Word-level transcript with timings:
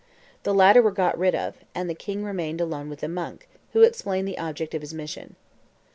The 0.41 0.53
latter 0.55 0.81
were 0.81 0.89
got 0.89 1.15
rid 1.15 1.35
of; 1.35 1.57
and 1.75 1.87
the 1.87 1.93
king 1.93 2.23
remained 2.23 2.59
alone 2.59 2.89
with 2.89 3.01
the 3.01 3.07
monk, 3.07 3.47
who 3.73 3.83
explained 3.83 4.27
the 4.27 4.39
object 4.39 4.73
of 4.73 4.81
his 4.81 4.95
mission. 4.95 5.35